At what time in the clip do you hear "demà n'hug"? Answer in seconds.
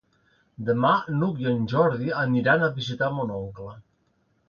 0.69-1.45